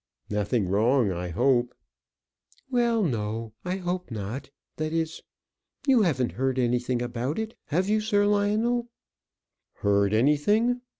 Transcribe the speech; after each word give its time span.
"Nothing 0.31 0.67
wrong, 0.67 1.11
I 1.11 1.29
hope?" 1.29 1.75
"Well, 2.71 3.03
no; 3.03 3.53
I 3.63 3.75
hope 3.77 4.09
not. 4.09 4.49
That 4.77 4.93
is 4.93 5.21
you 5.85 6.01
haven't 6.01 6.31
heard 6.31 6.57
anything 6.57 7.03
about 7.03 7.37
it, 7.37 7.55
have 7.65 7.87
you, 7.87 8.01
Sir 8.01 8.25
Lionel?" 8.25 8.89
"Heard 9.75 10.11
anything! 10.15 10.81